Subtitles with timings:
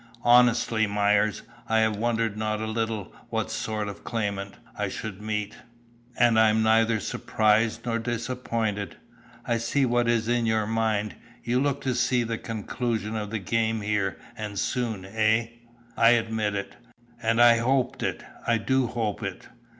[0.23, 5.57] "Honestly, Myers, I have wondered not a little what sort of claimant I should meet,
[6.17, 8.97] and I am neither surprised nor disappointed.
[9.45, 13.37] I see what is in your mind; you looked to see the conclusion of the
[13.37, 15.49] game here and soon, eh?"
[15.95, 16.77] "I admit it."
[17.21, 18.23] "And I hoped it.
[18.47, 19.49] I do hope it.